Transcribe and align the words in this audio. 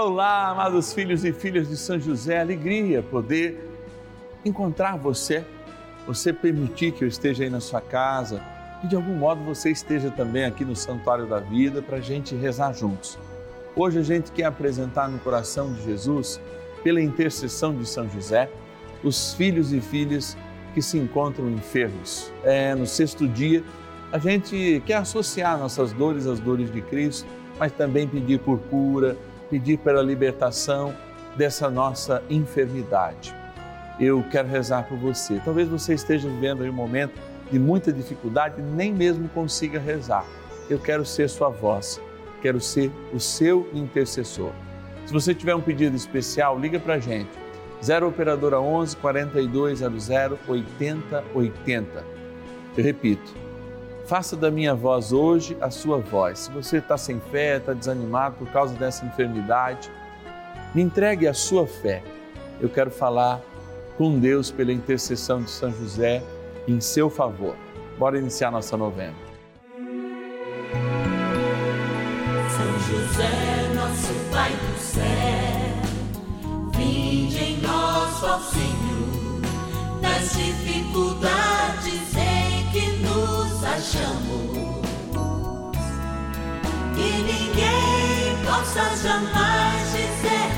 Olá, 0.00 0.50
amados 0.50 0.92
filhos 0.92 1.24
e 1.24 1.32
filhas 1.32 1.68
de 1.68 1.76
São 1.76 1.98
José, 1.98 2.40
alegria 2.40 3.02
poder 3.02 3.68
encontrar 4.44 4.96
você, 4.96 5.44
você 6.06 6.32
permitir 6.32 6.92
que 6.92 7.02
eu 7.02 7.08
esteja 7.08 7.42
aí 7.42 7.50
na 7.50 7.58
sua 7.58 7.80
casa 7.80 8.40
e 8.84 8.86
de 8.86 8.94
algum 8.94 9.16
modo 9.16 9.42
você 9.42 9.72
esteja 9.72 10.08
também 10.08 10.44
aqui 10.44 10.64
no 10.64 10.76
Santuário 10.76 11.26
da 11.26 11.40
Vida 11.40 11.82
para 11.82 11.96
a 11.96 12.00
gente 12.00 12.36
rezar 12.36 12.72
juntos. 12.74 13.18
Hoje 13.74 13.98
a 13.98 14.02
gente 14.04 14.30
quer 14.30 14.44
apresentar 14.44 15.08
no 15.08 15.18
coração 15.18 15.72
de 15.72 15.82
Jesus, 15.82 16.40
pela 16.84 17.02
intercessão 17.02 17.74
de 17.74 17.84
São 17.84 18.08
José, 18.08 18.48
os 19.02 19.34
filhos 19.34 19.72
e 19.72 19.80
filhas 19.80 20.38
que 20.74 20.80
se 20.80 20.96
encontram 20.96 21.50
enfermos. 21.50 22.32
É, 22.44 22.72
no 22.72 22.86
sexto 22.86 23.26
dia, 23.26 23.64
a 24.12 24.18
gente 24.20 24.80
quer 24.86 24.98
associar 24.98 25.58
nossas 25.58 25.92
dores 25.92 26.24
às 26.24 26.38
dores 26.38 26.70
de 26.70 26.82
Cristo, 26.82 27.26
mas 27.58 27.72
também 27.72 28.06
pedir 28.06 28.38
por 28.38 28.60
cura, 28.60 29.16
pedir 29.50 29.78
pela 29.78 30.02
libertação 30.02 30.94
dessa 31.36 31.70
nossa 31.70 32.22
enfermidade. 32.28 33.34
Eu 33.98 34.24
quero 34.30 34.48
rezar 34.48 34.84
por 34.84 34.96
você. 34.96 35.40
Talvez 35.44 35.68
você 35.68 35.94
esteja 35.94 36.28
vivendo 36.28 36.62
um 36.62 36.72
momento 36.72 37.18
de 37.50 37.58
muita 37.58 37.92
dificuldade 37.92 38.60
e 38.60 38.62
nem 38.62 38.92
mesmo 38.92 39.28
consiga 39.30 39.78
rezar. 39.78 40.24
Eu 40.68 40.78
quero 40.78 41.04
ser 41.04 41.28
sua 41.28 41.48
voz, 41.48 42.00
quero 42.42 42.60
ser 42.60 42.92
o 43.12 43.18
seu 43.18 43.68
intercessor. 43.72 44.52
Se 45.06 45.12
você 45.12 45.34
tiver 45.34 45.54
um 45.54 45.60
pedido 45.60 45.96
especial, 45.96 46.58
liga 46.58 46.78
para 46.78 46.94
a 46.94 46.98
gente. 46.98 47.30
0 47.82 48.08
Operadora 48.08 48.60
11 48.60 48.96
4200 48.96 50.08
8080. 50.46 52.04
Eu 52.76 52.84
repito, 52.84 53.34
faça 54.08 54.34
da 54.34 54.50
minha 54.50 54.74
voz 54.74 55.12
hoje 55.12 55.54
a 55.60 55.70
sua 55.70 55.98
voz. 55.98 56.38
Se 56.38 56.50
você 56.50 56.78
está 56.78 56.96
sem 56.96 57.20
fé, 57.30 57.58
está 57.58 57.74
desanimado 57.74 58.36
por 58.36 58.48
causa 58.48 58.74
dessa 58.74 59.04
enfermidade, 59.04 59.90
me 60.74 60.80
entregue 60.80 61.28
a 61.28 61.34
sua 61.34 61.66
fé. 61.66 62.02
Eu 62.58 62.70
quero 62.70 62.90
falar 62.90 63.38
com 63.98 64.18
Deus 64.18 64.50
pela 64.50 64.72
intercessão 64.72 65.42
de 65.42 65.50
São 65.50 65.70
José 65.70 66.22
em 66.66 66.80
seu 66.80 67.10
favor. 67.10 67.54
Bora 67.98 68.18
iniciar 68.18 68.50
nossa 68.50 68.78
novena. 68.78 69.14
São 72.48 72.78
José, 72.88 73.74
nosso 73.74 74.14
Pai 74.32 74.50
do 74.52 74.78
céu, 74.78 75.02
vinde 76.74 77.44
em 77.44 77.60
nós, 77.60 78.24
ó 78.24 78.38
Senhor, 78.38 80.00
nas 80.00 80.32
dificuldades 80.32 81.97
nos 83.58 83.64
achamos. 83.64 84.78
Que 86.94 87.22
ninguém 87.22 88.44
possa 88.44 88.96
jamais 88.96 89.92
dizer 89.92 90.57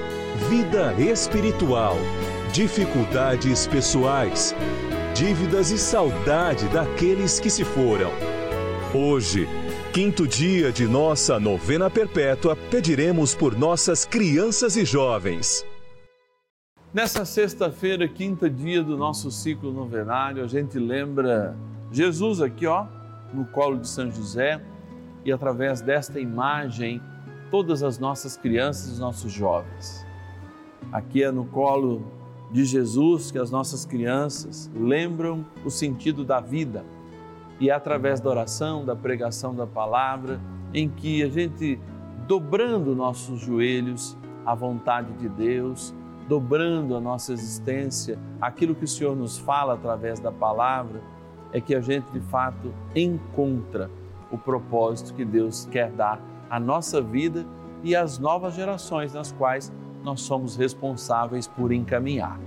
vida 0.49 0.93
espiritual, 0.99 1.95
dificuldades 2.51 3.67
pessoais, 3.67 4.55
dívidas 5.13 5.71
e 5.71 5.77
saudade 5.77 6.67
daqueles 6.69 7.39
que 7.39 7.49
se 7.49 7.63
foram. 7.63 8.11
Hoje, 8.93 9.47
quinto 9.93 10.27
dia 10.27 10.71
de 10.71 10.87
nossa 10.87 11.39
novena 11.39 11.89
perpétua, 11.89 12.55
pediremos 12.55 13.35
por 13.35 13.57
nossas 13.57 14.03
crianças 14.03 14.75
e 14.75 14.83
jovens. 14.83 15.63
Nessa 16.93 17.23
sexta-feira, 17.23 18.07
quinto 18.07 18.49
dia 18.49 18.83
do 18.83 18.97
nosso 18.97 19.31
ciclo 19.31 19.71
novenário, 19.71 20.43
a 20.43 20.47
gente 20.47 20.77
lembra 20.79 21.55
Jesus 21.91 22.41
aqui, 22.41 22.65
ó, 22.65 22.87
no 23.33 23.45
colo 23.45 23.77
de 23.77 23.87
São 23.87 24.11
José, 24.11 24.61
e 25.23 25.31
através 25.31 25.81
desta 25.81 26.19
imagem, 26.19 27.01
todas 27.51 27.83
as 27.83 27.99
nossas 27.99 28.35
crianças 28.35 28.89
e 28.89 28.93
os 28.93 28.99
nossos 28.99 29.31
jovens. 29.31 30.10
Aqui 30.91 31.23
é 31.23 31.31
no 31.31 31.45
colo 31.45 32.01
de 32.51 32.65
Jesus 32.65 33.31
que 33.31 33.37
as 33.37 33.49
nossas 33.49 33.85
crianças 33.85 34.69
lembram 34.75 35.45
o 35.63 35.69
sentido 35.69 36.25
da 36.25 36.41
vida. 36.41 36.83
E 37.61 37.69
é 37.69 37.73
através 37.73 38.19
da 38.19 38.29
oração, 38.29 38.83
da 38.83 38.95
pregação 38.95 39.55
da 39.55 39.65
palavra, 39.65 40.41
em 40.73 40.89
que 40.89 41.23
a 41.23 41.29
gente, 41.29 41.79
dobrando 42.27 42.93
nossos 42.93 43.39
joelhos 43.39 44.17
à 44.45 44.53
vontade 44.53 45.13
de 45.13 45.29
Deus, 45.29 45.93
dobrando 46.27 46.95
a 46.95 46.99
nossa 46.99 47.31
existência, 47.31 48.19
aquilo 48.41 48.75
que 48.75 48.83
o 48.83 48.87
Senhor 48.87 49.15
nos 49.15 49.37
fala 49.37 49.75
através 49.75 50.19
da 50.19 50.31
palavra, 50.31 51.01
é 51.53 51.61
que 51.61 51.73
a 51.73 51.79
gente 51.79 52.11
de 52.11 52.19
fato 52.19 52.73
encontra 52.93 53.89
o 54.29 54.37
propósito 54.37 55.13
que 55.13 55.23
Deus 55.23 55.67
quer 55.71 55.89
dar 55.91 56.21
à 56.49 56.59
nossa 56.59 57.01
vida 57.01 57.45
e 57.83 57.95
às 57.95 58.19
novas 58.19 58.55
gerações 58.55 59.13
nas 59.13 59.31
quais 59.31 59.71
nós 60.03 60.21
somos 60.21 60.55
responsáveis 60.55 61.47
por 61.47 61.71
encaminhar. 61.71 62.39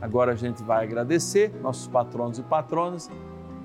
Agora 0.00 0.32
a 0.32 0.36
gente 0.36 0.62
vai 0.62 0.84
agradecer 0.84 1.52
nossos 1.60 1.86
patronos 1.88 2.38
e 2.38 2.42
patronas 2.42 3.10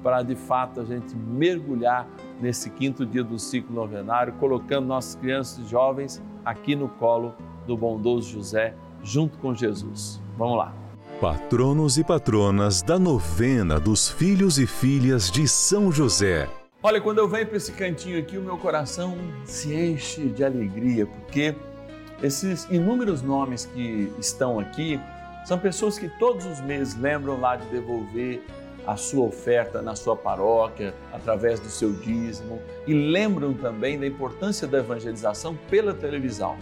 para 0.03 0.21
de 0.21 0.35
fato 0.35 0.81
a 0.81 0.83
gente 0.83 1.15
mergulhar 1.15 2.07
nesse 2.41 2.69
quinto 2.69 3.05
dia 3.05 3.23
do 3.23 3.39
ciclo 3.39 3.73
novenário, 3.73 4.33
colocando 4.33 4.85
nossas 4.85 5.15
crianças 5.15 5.65
e 5.65 5.69
jovens 5.69 6.21
aqui 6.43 6.75
no 6.75 6.89
colo 6.89 7.33
do 7.65 7.77
bondoso 7.77 8.29
José, 8.29 8.75
junto 9.01 9.37
com 9.37 9.53
Jesus. 9.53 10.21
Vamos 10.37 10.57
lá. 10.57 10.73
Patronos 11.21 11.97
e 11.97 12.03
patronas 12.03 12.81
da 12.81 12.99
novena 12.99 13.79
dos 13.79 14.09
filhos 14.09 14.59
e 14.59 14.67
filhas 14.67 15.31
de 15.31 15.47
São 15.47 15.89
José. 15.89 16.49
Olha, 16.81 16.99
quando 16.99 17.19
eu 17.19 17.29
venho 17.29 17.47
para 17.47 17.55
esse 17.55 17.71
cantinho 17.71 18.19
aqui, 18.19 18.37
o 18.37 18.41
meu 18.41 18.57
coração 18.57 19.15
se 19.45 19.73
enche 19.73 20.27
de 20.27 20.43
alegria, 20.43 21.05
porque 21.05 21.55
esses 22.23 22.65
inúmeros 22.71 23.21
nomes 23.21 23.65
que 23.65 24.11
estão 24.17 24.57
aqui 24.57 24.99
são 25.43 25.59
pessoas 25.59 25.99
que 25.99 26.07
todos 26.07 26.45
os 26.45 26.61
meses 26.61 26.95
lembram 26.95 27.39
lá 27.39 27.57
de 27.57 27.65
devolver 27.67 28.41
a 28.87 28.95
sua 28.95 29.25
oferta 29.25 29.81
na 29.81 29.93
sua 29.93 30.15
paróquia, 30.15 30.93
através 31.11 31.59
do 31.59 31.69
seu 31.69 31.91
dízimo, 31.91 32.61
e 32.87 32.93
lembram 32.93 33.53
também 33.53 33.99
da 33.99 34.07
importância 34.07 34.65
da 34.65 34.79
evangelização 34.79 35.55
pela 35.69 35.93
televisão. 35.93 36.57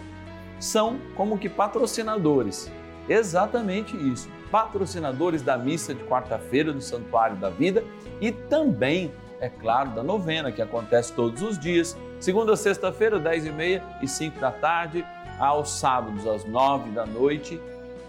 São 0.60 1.00
como 1.16 1.38
que 1.38 1.48
patrocinadores, 1.48 2.72
exatamente 3.08 3.96
isso, 3.96 4.30
patrocinadores 4.52 5.44
da 5.44 5.58
missa 5.58 5.94
de 5.94 6.04
quarta-feira 6.04 6.74
do 6.74 6.82
Santuário 6.82 7.38
da 7.38 7.50
Vida 7.50 7.84
e 8.20 8.32
também, 8.32 9.12
é 9.40 9.50
claro, 9.50 9.92
da 9.92 10.04
novena 10.04 10.52
que 10.52 10.62
acontece 10.62 11.14
todos 11.14 11.42
os 11.42 11.58
dias, 11.58 11.98
segunda 12.20 12.54
a 12.54 12.58
sexta-feira, 12.58 13.20
10 13.20 13.46
e 13.46 13.52
meia 13.52 13.84
e 14.02 14.08
5 14.08 14.40
da 14.40 14.52
tarde 14.52 15.06
aos 15.42 15.72
sábados 15.72 16.28
às 16.28 16.46
nove 16.46 16.92
da 16.92 17.04
noite, 17.04 17.60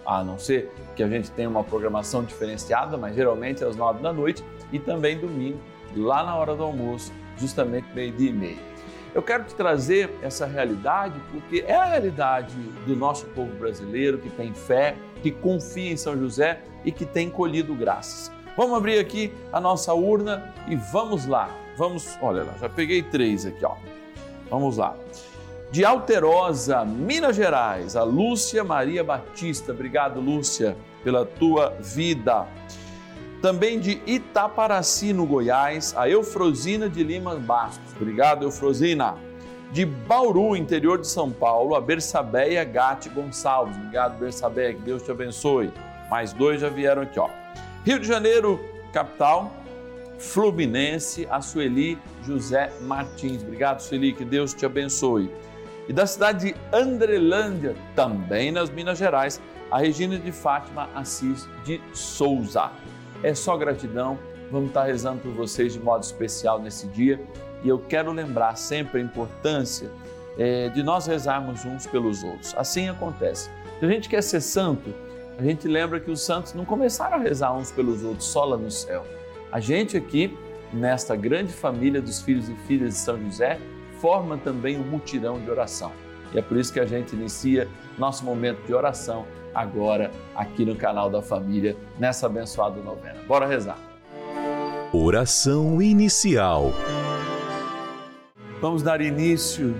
a 0.04 0.22
não 0.22 0.38
ser 0.38 0.70
que 0.94 1.02
a 1.02 1.08
gente 1.08 1.30
tenha 1.30 1.48
uma 1.48 1.64
programação 1.64 2.22
diferenciada, 2.22 2.98
mas 2.98 3.14
geralmente 3.14 3.64
às 3.64 3.74
nove 3.74 4.02
da 4.02 4.12
noite, 4.12 4.44
e 4.70 4.78
também 4.78 5.18
domingo, 5.18 5.58
lá 5.96 6.22
na 6.22 6.36
hora 6.36 6.54
do 6.54 6.62
almoço, 6.62 7.10
justamente 7.38 7.86
meio-dia 7.94 8.28
e 8.28 8.32
meia. 8.32 8.72
Eu 9.14 9.22
quero 9.22 9.44
te 9.44 9.54
trazer 9.54 10.10
essa 10.22 10.46
realidade 10.46 11.18
porque 11.30 11.64
é 11.66 11.74
a 11.74 11.84
realidade 11.84 12.54
do 12.86 12.94
nosso 12.94 13.26
povo 13.26 13.52
brasileiro 13.56 14.18
que 14.18 14.28
tem 14.28 14.52
fé, 14.52 14.94
que 15.22 15.30
confia 15.30 15.92
em 15.92 15.96
São 15.96 16.16
José 16.18 16.60
e 16.84 16.92
que 16.92 17.06
tem 17.06 17.30
colhido 17.30 17.74
graças. 17.74 18.30
Vamos 18.56 18.76
abrir 18.76 18.98
aqui 18.98 19.32
a 19.50 19.60
nossa 19.60 19.94
urna 19.94 20.52
e 20.68 20.76
vamos 20.76 21.26
lá. 21.26 21.50
Vamos, 21.76 22.18
olha 22.20 22.42
lá, 22.42 22.54
já 22.60 22.68
peguei 22.68 23.02
três 23.02 23.46
aqui, 23.46 23.64
ó. 23.64 23.76
Vamos 24.50 24.76
lá. 24.76 24.94
De 25.72 25.86
Alterosa, 25.86 26.84
Minas 26.84 27.34
Gerais, 27.34 27.96
a 27.96 28.04
Lúcia 28.04 28.62
Maria 28.62 29.02
Batista. 29.02 29.72
Obrigado, 29.72 30.20
Lúcia, 30.20 30.76
pela 31.02 31.24
tua 31.24 31.70
vida. 31.80 32.46
Também 33.40 33.80
de 33.80 34.02
Itaparaci, 34.06 35.14
no 35.14 35.24
Goiás, 35.24 35.94
a 35.96 36.06
Eufrosina 36.06 36.90
de 36.90 37.02
Lima 37.02 37.36
Bastos. 37.36 37.90
Obrigado, 37.96 38.44
Eufrosina. 38.44 39.16
De 39.70 39.86
Bauru, 39.86 40.54
interior 40.54 41.00
de 41.00 41.08
São 41.08 41.30
Paulo, 41.30 41.74
a 41.74 41.80
Bersabeia 41.80 42.62
Gatti 42.64 43.08
Gonçalves. 43.08 43.74
Obrigado, 43.74 44.18
Bersabeia, 44.18 44.74
que 44.74 44.82
Deus 44.82 45.02
te 45.02 45.10
abençoe. 45.10 45.72
Mais 46.10 46.34
dois 46.34 46.60
já 46.60 46.68
vieram 46.68 47.00
aqui, 47.00 47.18
ó. 47.18 47.30
Rio 47.82 47.98
de 47.98 48.06
Janeiro, 48.06 48.60
capital, 48.92 49.50
Fluminense, 50.18 51.26
a 51.30 51.40
Sueli 51.40 51.98
José 52.26 52.70
Martins. 52.82 53.42
Obrigado, 53.42 53.80
Sueli, 53.80 54.12
que 54.12 54.26
Deus 54.26 54.52
te 54.52 54.66
abençoe. 54.66 55.30
E 55.88 55.92
da 55.92 56.06
cidade 56.06 56.52
de 56.52 56.56
Andrelândia, 56.72 57.74
também 57.94 58.52
nas 58.52 58.70
Minas 58.70 58.98
Gerais, 58.98 59.40
a 59.70 59.78
Regina 59.78 60.18
de 60.18 60.30
Fátima 60.30 60.88
Assis 60.94 61.48
de 61.64 61.80
Souza. 61.92 62.70
É 63.22 63.34
só 63.34 63.56
gratidão, 63.56 64.18
vamos 64.50 64.68
estar 64.68 64.84
rezando 64.84 65.20
por 65.20 65.32
vocês 65.32 65.72
de 65.72 65.80
modo 65.80 66.02
especial 66.02 66.60
nesse 66.60 66.86
dia 66.88 67.20
e 67.64 67.68
eu 67.68 67.78
quero 67.78 68.12
lembrar 68.12 68.56
sempre 68.56 69.00
a 69.00 69.02
importância 69.02 69.90
é, 70.38 70.68
de 70.68 70.82
nós 70.82 71.06
rezarmos 71.06 71.64
uns 71.64 71.86
pelos 71.86 72.22
outros. 72.22 72.54
Assim 72.56 72.88
acontece. 72.88 73.50
Se 73.78 73.86
a 73.86 73.88
gente 73.88 74.08
quer 74.08 74.22
ser 74.22 74.40
santo, 74.40 74.92
a 75.38 75.42
gente 75.42 75.66
lembra 75.66 75.98
que 76.00 76.10
os 76.10 76.20
santos 76.20 76.54
não 76.54 76.64
começaram 76.64 77.16
a 77.16 77.20
rezar 77.20 77.54
uns 77.54 77.70
pelos 77.70 78.04
outros 78.04 78.26
só 78.26 78.44
lá 78.44 78.56
no 78.56 78.70
céu. 78.70 79.04
A 79.50 79.60
gente 79.60 79.96
aqui, 79.96 80.36
nesta 80.72 81.16
grande 81.16 81.52
família 81.52 82.00
dos 82.00 82.22
filhos 82.22 82.48
e 82.48 82.54
filhas 82.66 82.94
de 82.94 83.00
São 83.00 83.18
José, 83.22 83.58
forma 84.02 84.36
também 84.36 84.76
um 84.76 84.82
mutirão 84.82 85.38
de 85.38 85.48
oração. 85.48 85.92
E 86.34 86.38
é 86.38 86.42
por 86.42 86.56
isso 86.56 86.72
que 86.72 86.80
a 86.80 86.84
gente 86.84 87.14
inicia 87.14 87.68
nosso 87.96 88.24
momento 88.24 88.66
de 88.66 88.74
oração 88.74 89.24
agora 89.54 90.10
aqui 90.34 90.64
no 90.64 90.74
canal 90.74 91.08
da 91.08 91.22
família, 91.22 91.76
nessa 92.00 92.26
abençoada 92.26 92.80
novena. 92.80 93.20
Bora 93.28 93.46
rezar. 93.46 93.78
Oração 94.92 95.80
inicial. 95.80 96.72
Vamos 98.60 98.82
dar 98.82 99.00
início 99.00 99.72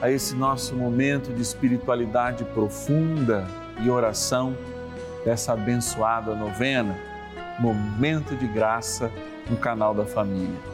a 0.00 0.08
esse 0.08 0.36
nosso 0.36 0.76
momento 0.76 1.32
de 1.32 1.42
espiritualidade 1.42 2.44
profunda 2.44 3.44
e 3.82 3.90
oração 3.90 4.56
dessa 5.24 5.54
abençoada 5.54 6.32
novena, 6.36 6.96
momento 7.58 8.36
de 8.36 8.46
graça 8.46 9.10
no 9.50 9.56
canal 9.56 9.94
da 9.94 10.04
família. 10.04 10.73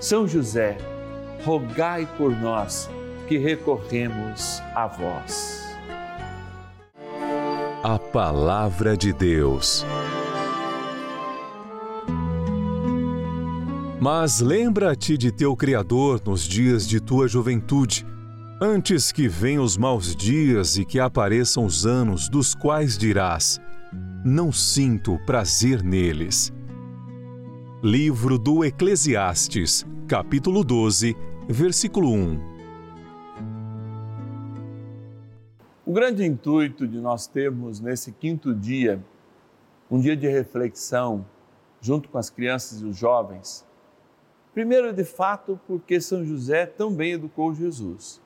São 0.00 0.26
José, 0.26 0.78
rogai 1.44 2.08
por 2.16 2.34
nós 2.34 2.88
que 3.28 3.36
recorremos 3.36 4.62
a 4.74 4.86
vós. 4.86 5.62
A 7.84 7.98
Palavra 7.98 8.96
de 8.96 9.12
Deus. 9.12 9.84
Mas 14.00 14.40
lembra-te 14.40 15.18
de 15.18 15.30
teu 15.30 15.54
Criador 15.54 16.22
nos 16.24 16.44
dias 16.44 16.88
de 16.88 16.98
tua 16.98 17.28
juventude, 17.28 18.06
antes 18.58 19.12
que 19.12 19.28
venham 19.28 19.62
os 19.62 19.76
maus 19.76 20.16
dias 20.16 20.78
e 20.78 20.84
que 20.86 20.98
apareçam 20.98 21.66
os 21.66 21.84
anos 21.84 22.26
dos 22.26 22.54
quais 22.54 22.96
dirás: 22.96 23.60
Não 24.24 24.50
sinto 24.50 25.18
prazer 25.26 25.82
neles. 25.82 26.50
Livro 27.82 28.38
do 28.38 28.62
Eclesiastes, 28.62 29.86
capítulo 30.06 30.62
12, 30.62 31.16
versículo 31.48 32.12
1. 32.12 32.38
O 35.86 35.90
grande 35.90 36.22
intuito 36.22 36.86
de 36.86 37.00
nós 37.00 37.26
termos 37.26 37.80
nesse 37.80 38.12
quinto 38.12 38.54
dia, 38.54 39.02
um 39.90 39.98
dia 39.98 40.14
de 40.14 40.28
reflexão, 40.28 41.24
junto 41.80 42.10
com 42.10 42.18
as 42.18 42.28
crianças 42.28 42.82
e 42.82 42.84
os 42.84 42.98
jovens, 42.98 43.66
primeiro, 44.52 44.92
de 44.92 45.04
fato, 45.04 45.58
porque 45.66 46.02
São 46.02 46.22
José 46.22 46.66
também 46.66 47.12
educou 47.12 47.54
Jesus. 47.54 48.20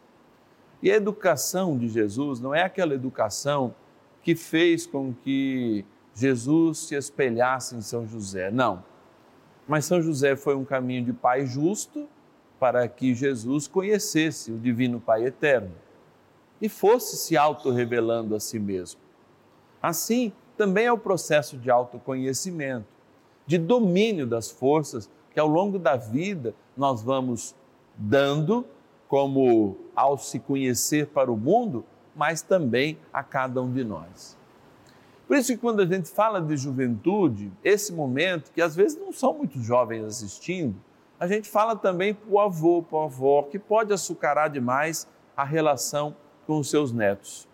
E 0.83 0.91
a 0.91 0.97
educação 0.97 1.79
de 1.79 1.87
Jesus 1.87 2.41
não 2.41 2.53
é 2.53 2.63
aquela 2.65 2.93
educação 2.93 3.73
que 4.21 4.35
fez 4.35 4.85
com 4.85 5.15
que 5.15 5.85
Jesus 6.13 6.79
se 6.79 6.97
espelhasse 6.97 7.77
em 7.77 7.81
São 7.81 8.05
José, 8.05 8.51
não. 8.51 8.93
Mas 9.67 9.85
São 9.85 10.01
José 10.03 10.37
foi 10.37 10.55
um 10.55 10.65
caminho 10.65 11.05
de 11.05 11.13
pai 11.13 11.47
justo 11.47 12.07
para 12.59 12.87
que 12.89 13.15
Jesus 13.15 13.67
conhecesse 13.67 14.53
o 14.53 14.59
Divino 14.59 15.01
Pai 15.01 15.25
Eterno 15.25 15.73
e 16.61 16.69
fosse 16.69 17.17
se 17.17 17.37
auto-revelando 17.37 18.35
a 18.35 18.41
si 18.41 18.59
mesmo. 18.59 19.01
Assim, 19.83 20.33
também 20.57 20.87
é 20.87 20.93
o 20.93 20.99
processo 20.99 21.59
de 21.59 21.71
autoconhecimento, 21.71 22.87
de 23.47 23.59
domínio 23.59 24.27
das 24.27 24.51
forças 24.51 25.11
que 25.31 25.41
ao 25.41 25.49
longo 25.49 25.79
da 25.79 25.97
vida 25.97 26.55
nós 26.77 27.03
vamos 27.03 27.55
dando, 27.97 28.65
como 29.09 29.77
ao 29.95 30.17
se 30.17 30.39
conhecer 30.39 31.09
para 31.09 31.31
o 31.31 31.37
mundo, 31.37 31.85
mas 32.15 32.41
também 32.41 32.99
a 33.13 33.23
cada 33.23 33.61
um 33.61 33.73
de 33.73 33.85
nós. 33.85 34.37
Por 35.27 35.37
isso 35.37 35.53
que 35.53 35.59
quando 35.59 35.81
a 35.81 35.87
gente 35.87 36.11
fala 36.11 36.41
de 36.41 36.57
juventude, 36.57 37.51
esse 37.63 37.93
momento, 37.93 38.53
que 38.53 38.61
às 38.61 38.77
vezes 38.77 38.99
não 38.99 39.13
são 39.13 39.33
muito 39.35 39.59
jovens 39.61 40.05
assistindo, 40.05 40.77
a 41.19 41.27
gente 41.27 41.49
fala 41.49 41.75
também 41.75 42.13
para 42.13 42.31
o 42.31 42.39
avô, 42.39 42.83
para 42.83 42.99
a 42.99 43.05
avó, 43.05 43.43
que 43.43 43.59
pode 43.59 43.93
açucarar 43.93 44.51
demais 44.51 45.09
a 45.37 45.45
relação 45.45 46.15
com 46.47 46.59
os 46.59 46.69
seus 46.69 46.93
netos. 46.93 47.49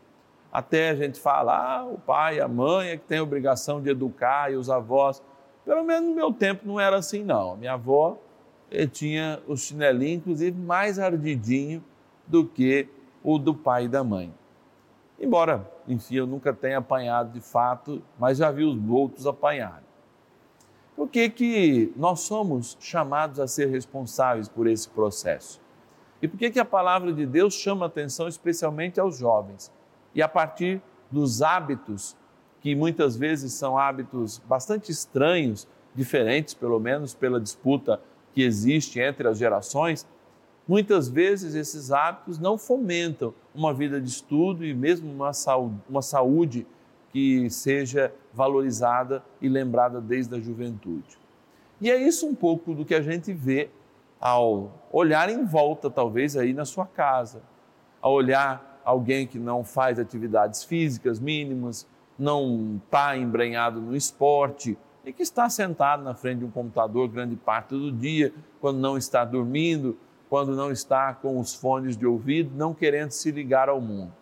Até 0.53 0.91
a 0.91 0.97
gente 0.97 1.21
fala, 1.21 1.79
ah, 1.79 1.85
o 1.85 1.99
pai, 1.99 2.41
a 2.41 2.49
mãe 2.49 2.89
é 2.89 2.97
que 2.97 3.05
tem 3.05 3.19
a 3.19 3.23
obrigação 3.23 3.81
de 3.81 3.91
educar 3.91 4.53
e 4.53 4.57
os 4.57 4.69
avós. 4.69 5.23
Pelo 5.65 5.85
menos 5.85 6.09
no 6.09 6.15
meu 6.15 6.33
tempo 6.33 6.67
não 6.67 6.81
era 6.81 6.97
assim, 6.97 7.23
não. 7.23 7.57
Minha 7.57 7.75
avó 7.75 8.19
eh, 8.71 8.87
tinha 8.87 9.41
o 9.47 9.57
chinelinho, 9.57 10.17
inclusive, 10.17 10.59
mais 10.59 10.99
ardidinho 10.99 11.85
do 12.27 12.45
que 12.45 12.89
o 13.23 13.39
do 13.39 13.55
pai 13.55 13.85
e 13.85 13.89
da 13.89 14.03
mãe. 14.03 14.35
Embora, 15.21 15.71
enfim, 15.87 16.17
eu 16.17 16.27
nunca 16.27 16.53
tenha 16.53 16.79
apanhado 16.79 17.33
de 17.33 17.41
fato, 17.41 18.03
mas 18.19 18.39
já 18.39 18.51
vi 18.51 18.65
os 18.65 18.79
outros 18.89 19.27
apanharem. 19.27 19.85
Por 20.97 21.09
que, 21.09 21.29
que 21.29 21.93
nós 21.95 22.21
somos 22.21 22.77
chamados 22.81 23.39
a 23.39 23.47
ser 23.47 23.69
responsáveis 23.69 24.49
por 24.49 24.67
esse 24.67 24.89
processo? 24.89 25.61
E 26.23 26.29
por 26.29 26.39
que, 26.39 26.51
que 26.51 26.59
a 26.59 26.65
palavra 26.65 27.13
de 27.13 27.27
Deus 27.27 27.55
chama 27.55 27.87
atenção 27.87 28.29
especialmente 28.29 28.99
aos 28.99 29.19
jovens? 29.19 29.73
E 30.15 30.23
a 30.23 30.29
partir 30.29 30.83
dos 31.11 31.43
hábitos, 31.43 32.17
que 32.61 32.75
muitas 32.75 33.17
vezes 33.17 33.53
são 33.53 33.79
hábitos 33.79 34.39
bastante 34.47 34.91
estranhos, 34.91 35.67
diferentes 35.95 36.55
pelo 36.55 36.79
menos 36.79 37.15
pela 37.15 37.41
disputa 37.41 38.01
que 38.33 38.43
existe 38.43 39.01
entre 39.01 39.27
as 39.29 39.39
gerações, 39.39 40.07
muitas 40.71 41.09
vezes 41.09 41.57
esses 41.57 41.91
hábitos 41.91 42.39
não 42.39 42.57
fomentam 42.57 43.35
uma 43.53 43.75
vida 43.75 44.01
de 44.01 44.09
estudo 44.09 44.65
e 44.65 44.73
mesmo 44.73 45.11
uma 45.11 45.33
saúde, 45.33 45.75
uma 45.89 46.01
saúde 46.01 46.65
que 47.13 47.51
seja 47.51 48.15
valorizada 48.33 49.21
e 49.43 49.49
lembrada 49.49 50.01
desde 50.01 50.33
a 50.37 50.39
juventude. 50.39 51.19
E 51.81 51.91
é 51.91 52.01
isso 52.01 52.25
um 52.25 52.37
pouco 52.37 52.73
do 52.73 52.85
que 52.85 52.95
a 52.95 53.03
gente 53.03 53.33
vê 53.33 53.69
ao 54.21 54.71
olhar 54.93 55.29
em 55.29 55.45
volta, 55.45 55.91
talvez 55.91 56.37
aí 56.37 56.53
na 56.53 56.65
sua 56.65 56.87
casa, 56.87 57.43
ao 58.01 58.13
olhar 58.13 58.81
alguém 58.85 59.27
que 59.27 59.41
não 59.41 59.65
faz 59.65 59.99
atividades 59.99 60.63
físicas 60.63 61.19
mínimas, 61.19 61.85
não 62.17 62.81
está 62.85 63.17
embrenhado 63.17 63.81
no 63.81 63.97
esporte 63.97 64.79
e 65.05 65.13
que 65.13 65.25
está 65.25 65.51
sentado 65.51 66.05
na 66.05 66.15
frente 66.15 66.39
de 66.39 66.45
um 66.45 66.51
computador 66.51 67.09
grande 67.09 67.35
parte 67.35 67.71
do 67.71 67.91
dia, 67.91 68.33
quando 68.61 68.79
não 68.79 68.97
está 68.97 69.25
dormindo, 69.25 69.99
quando 70.31 70.55
não 70.55 70.71
está 70.71 71.13
com 71.13 71.41
os 71.41 71.53
fones 71.53 71.97
de 71.97 72.07
ouvido, 72.07 72.53
não 72.55 72.73
querendo 72.73 73.11
se 73.11 73.33
ligar 73.33 73.69
ao 73.69 73.81
mundo. 73.81 74.15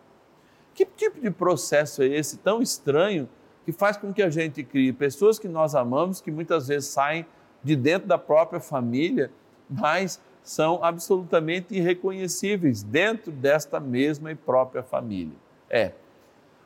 Que 0.72 0.86
tipo 0.86 1.20
de 1.20 1.30
processo 1.30 2.02
é 2.02 2.06
esse 2.06 2.38
tão 2.38 2.62
estranho 2.62 3.28
que 3.66 3.72
faz 3.72 3.98
com 3.98 4.10
que 4.10 4.22
a 4.22 4.30
gente 4.30 4.64
crie 4.64 4.90
pessoas 4.90 5.38
que 5.38 5.46
nós 5.46 5.74
amamos, 5.74 6.22
que 6.22 6.30
muitas 6.30 6.68
vezes 6.68 6.88
saem 6.88 7.26
de 7.62 7.76
dentro 7.76 8.08
da 8.08 8.16
própria 8.16 8.58
família, 8.58 9.30
mas 9.68 10.18
são 10.42 10.82
absolutamente 10.82 11.74
irreconhecíveis 11.74 12.82
dentro 12.82 13.30
desta 13.30 13.78
mesma 13.78 14.32
e 14.32 14.34
própria 14.34 14.82
família? 14.82 15.36
É, 15.68 15.92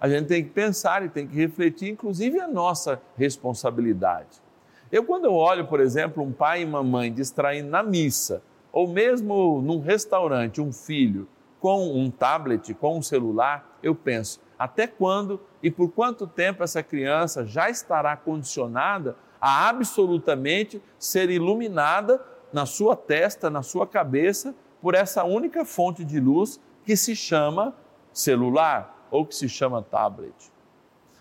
a 0.00 0.08
gente 0.08 0.28
tem 0.28 0.44
que 0.44 0.50
pensar 0.50 1.04
e 1.04 1.08
tem 1.08 1.26
que 1.26 1.34
refletir, 1.34 1.90
inclusive 1.90 2.38
a 2.38 2.46
nossa 2.46 3.02
responsabilidade. 3.16 4.40
Eu, 4.92 5.02
quando 5.02 5.24
eu 5.24 5.34
olho, 5.34 5.66
por 5.66 5.80
exemplo, 5.80 6.22
um 6.22 6.30
pai 6.30 6.62
e 6.62 6.64
uma 6.64 6.84
mãe 6.84 7.12
distraindo 7.12 7.68
na 7.68 7.82
missa, 7.82 8.40
ou 8.72 8.88
mesmo 8.88 9.60
num 9.60 9.80
restaurante, 9.80 10.60
um 10.60 10.72
filho 10.72 11.28
com 11.60 11.94
um 11.94 12.10
tablet, 12.10 12.74
com 12.74 12.98
um 12.98 13.02
celular, 13.02 13.78
eu 13.82 13.94
penso, 13.94 14.40
até 14.58 14.86
quando 14.86 15.40
e 15.62 15.70
por 15.70 15.90
quanto 15.90 16.26
tempo 16.26 16.64
essa 16.64 16.82
criança 16.82 17.46
já 17.46 17.68
estará 17.68 18.16
condicionada 18.16 19.16
a 19.40 19.68
absolutamente 19.68 20.82
ser 20.98 21.30
iluminada 21.30 22.20
na 22.52 22.66
sua 22.66 22.96
testa, 22.96 23.50
na 23.50 23.62
sua 23.62 23.86
cabeça, 23.86 24.54
por 24.80 24.94
essa 24.94 25.24
única 25.24 25.64
fonte 25.64 26.04
de 26.04 26.18
luz 26.18 26.60
que 26.84 26.96
se 26.96 27.14
chama 27.14 27.74
celular 28.12 29.06
ou 29.10 29.24
que 29.24 29.34
se 29.34 29.48
chama 29.48 29.82
tablet. 29.82 30.34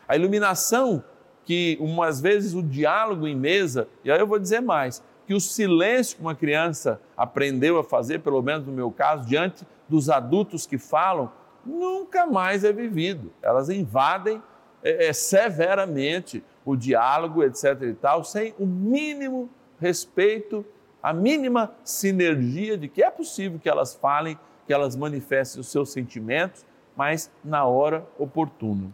A 0.08 0.16
iluminação 0.16 1.04
que 1.44 1.78
umas 1.80 2.22
vezes 2.22 2.54
o 2.54 2.62
diálogo 2.62 3.28
em 3.28 3.36
mesa, 3.36 3.88
e 4.04 4.12
aí 4.12 4.20
eu 4.20 4.28
vou 4.28 4.40
dizer 4.40 4.62
mais, 4.62 5.04
que 5.32 5.36
o 5.36 5.40
silêncio 5.40 6.18
que 6.18 6.22
uma 6.22 6.36
criança 6.36 7.00
aprendeu 7.16 7.80
a 7.80 7.86
fazer, 7.86 8.20
pelo 8.20 8.42
menos 8.42 8.68
no 8.68 8.74
meu 8.74 8.92
caso, 8.92 9.26
diante 9.26 9.66
dos 9.88 10.10
adultos 10.10 10.68
que 10.68 10.78
falam, 10.78 11.32
nunca 11.66 12.26
mais 12.26 12.66
é 12.66 12.74
vivido. 12.74 13.32
Elas 13.42 13.70
invadem 13.70 14.44
é, 14.84 15.08
é, 15.08 15.14
severamente 15.14 16.44
o 16.66 16.76
diálogo, 16.76 17.46
etc. 17.46 17.82
e 17.84 17.94
tal, 17.94 18.26
sem 18.26 18.54
o 18.60 18.66
mínimo 18.66 19.50
respeito, 19.80 20.66
a 21.02 21.14
mínima 21.14 21.72
sinergia 21.82 22.78
de 22.78 22.90
que 22.90 23.02
é 23.02 23.10
possível 23.10 23.58
que 23.58 23.70
elas 23.70 23.96
falem, 23.96 24.38
que 24.68 24.74
elas 24.74 24.98
manifestem 24.98 25.62
os 25.62 25.72
seus 25.72 25.94
sentimentos 25.94 26.66
mas 26.94 27.32
na 27.42 27.64
hora 27.64 28.06
oportuna. 28.20 28.92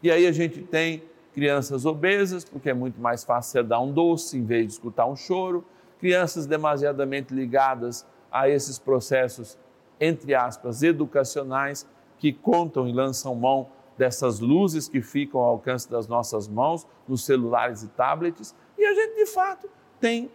E 0.00 0.08
aí 0.08 0.24
a 0.24 0.30
gente 0.30 0.62
tem 0.62 1.02
crianças 1.38 1.86
obesas, 1.86 2.44
porque 2.44 2.68
é 2.68 2.74
muito 2.74 3.00
mais 3.00 3.22
fácil 3.22 3.52
você 3.52 3.62
dar 3.62 3.78
um 3.78 3.92
doce 3.92 4.36
em 4.36 4.44
vez 4.44 4.66
de 4.66 4.72
escutar 4.72 5.06
um 5.06 5.14
choro, 5.14 5.64
crianças 6.00 6.46
demasiadamente 6.46 7.32
ligadas 7.32 8.04
a 8.28 8.48
esses 8.48 8.76
processos, 8.76 9.56
entre 10.00 10.34
aspas, 10.34 10.82
educacionais, 10.82 11.86
que 12.18 12.32
contam 12.32 12.88
e 12.88 12.92
lançam 12.92 13.36
mão 13.36 13.68
dessas 13.96 14.40
luzes 14.40 14.88
que 14.88 15.00
ficam 15.00 15.40
ao 15.40 15.50
alcance 15.50 15.88
das 15.88 16.08
nossas 16.08 16.48
mãos, 16.48 16.84
nos 17.06 17.24
celulares 17.24 17.84
e 17.84 17.88
tablets, 17.88 18.52
e 18.76 18.84
a 18.84 18.92
gente 18.92 19.14
de 19.14 19.26
fato 19.26 19.70
tem 20.00 20.28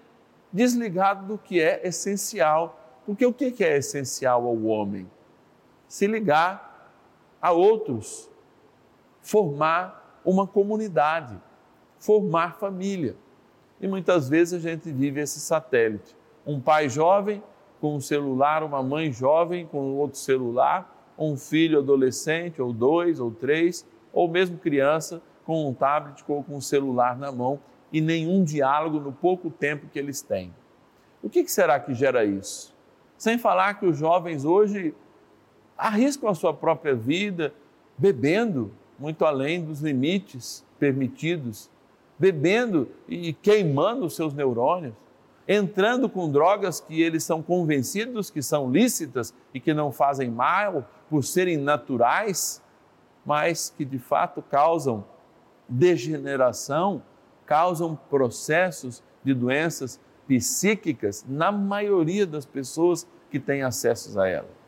desligado 0.53 1.27
do 1.27 1.37
que 1.37 1.59
é 1.59 1.85
essencial. 1.85 2.79
Porque 3.05 3.25
o 3.25 3.33
que 3.33 3.61
é 3.61 3.75
essencial 3.75 4.47
ao 4.47 4.63
homem? 4.63 5.11
Se 5.85 6.07
ligar 6.07 6.95
a 7.41 7.51
outros, 7.51 8.29
formar 9.21 10.02
uma 10.25 10.47
comunidade, 10.47 11.37
formar 11.99 12.55
família. 12.55 13.15
E 13.79 13.87
muitas 13.87 14.29
vezes 14.29 14.53
a 14.53 14.59
gente 14.59 14.91
vive 14.91 15.21
esse 15.21 15.39
satélite. 15.39 16.15
Um 16.45 16.59
pai 16.59 16.89
jovem 16.89 17.43
com 17.81 17.95
um 17.95 18.01
celular, 18.01 18.63
uma 18.63 18.81
mãe 18.81 19.11
jovem 19.11 19.65
com 19.65 19.95
outro 19.95 20.17
celular, 20.17 21.13
um 21.17 21.35
filho 21.35 21.79
adolescente, 21.79 22.61
ou 22.61 22.71
dois, 22.71 23.19
ou 23.19 23.31
três, 23.31 23.85
ou 24.11 24.27
mesmo 24.27 24.57
criança 24.57 25.21
com 25.45 25.67
um 25.69 25.73
tablet 25.73 26.23
ou 26.27 26.43
com 26.43 26.57
um 26.57 26.61
celular 26.61 27.17
na 27.17 27.31
mão 27.31 27.59
e 27.91 28.01
nenhum 28.01 28.43
diálogo 28.43 28.99
no 28.99 29.11
pouco 29.11 29.49
tempo 29.49 29.87
que 29.87 29.99
eles 29.99 30.21
têm. 30.21 30.53
O 31.21 31.29
que 31.29 31.47
será 31.47 31.79
que 31.79 31.93
gera 31.93 32.25
isso? 32.25 32.73
Sem 33.17 33.37
falar 33.37 33.75
que 33.75 33.85
os 33.85 33.97
jovens 33.97 34.45
hoje 34.45 34.95
arriscam 35.77 36.29
a 36.29 36.35
sua 36.35 36.53
própria 36.53 36.95
vida 36.95 37.53
bebendo 37.97 38.71
muito 39.03 39.25
além 39.25 39.61
dos 39.61 39.81
limites 39.81 40.65
permitidos, 40.79 41.69
bebendo 42.17 42.87
e 43.05 43.33
queimando 43.33 44.05
os 44.05 44.15
seus 44.15 44.33
neurônios, 44.33 44.93
entrando 45.45 46.07
com 46.07 46.31
drogas 46.31 46.79
que 46.79 47.01
eles 47.01 47.21
são 47.25 47.43
convencidos 47.43 48.29
que 48.29 48.41
são 48.41 48.71
lícitas 48.71 49.33
e 49.53 49.59
que 49.59 49.73
não 49.73 49.91
fazem 49.91 50.31
mal 50.31 50.89
por 51.09 51.21
serem 51.21 51.57
naturais, 51.57 52.63
mas 53.25 53.73
que 53.77 53.83
de 53.83 53.99
fato 53.99 54.41
causam 54.41 55.03
degeneração, 55.67 57.03
causam 57.45 57.99
processos 58.09 59.03
de 59.21 59.33
doenças 59.33 59.99
psíquicas 60.25 61.25
na 61.27 61.51
maioria 61.51 62.25
das 62.25 62.45
pessoas 62.45 63.05
que 63.29 63.37
têm 63.37 63.63
acesso 63.63 64.17
a 64.17 64.29
elas. 64.29 64.62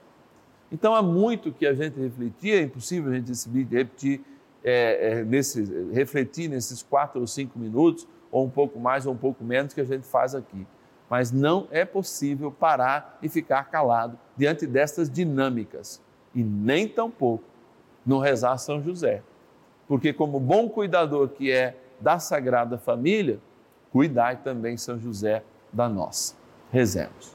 Então 0.71 0.95
há 0.95 1.01
muito 1.01 1.51
que 1.51 1.65
a 1.65 1.73
gente 1.73 1.99
refletir, 1.99 2.53
é 2.53 2.61
impossível 2.61 3.11
a 3.11 3.15
gente 3.15 3.31
repetir, 3.71 4.21
é, 4.63 5.19
é, 5.19 5.23
nesse, 5.23 5.63
refletir 5.91 6.49
nesses 6.49 6.81
quatro 6.81 7.21
ou 7.21 7.27
cinco 7.27 7.57
minutos, 7.59 8.07
ou 8.31 8.45
um 8.45 8.49
pouco 8.49 8.79
mais 8.79 9.05
ou 9.05 9.13
um 9.13 9.17
pouco 9.17 9.43
menos 9.43 9.73
que 9.73 9.81
a 9.81 9.85
gente 9.85 10.05
faz 10.05 10.33
aqui. 10.33 10.65
Mas 11.09 11.31
não 11.31 11.67
é 11.69 11.85
possível 11.85 12.51
parar 12.51 13.19
e 13.21 13.29
ficar 13.29 13.63
calado 13.65 14.17
diante 14.35 14.65
destas 14.65 15.09
dinâmicas, 15.09 16.01
e 16.33 16.43
nem 16.43 16.87
tampouco 16.87 17.43
no 18.05 18.19
rezar 18.19 18.57
São 18.57 18.81
José. 18.81 19.21
Porque, 19.87 20.11
como 20.11 20.39
bom 20.39 20.67
cuidador 20.67 21.29
que 21.29 21.51
é 21.51 21.77
da 22.01 22.19
Sagrada 22.19 22.77
Família, 22.77 23.39
cuidai 23.91 24.37
também, 24.37 24.77
São 24.77 24.99
José, 24.99 25.43
da 25.71 25.87
nossa. 25.87 26.35
Rezemos. 26.71 27.34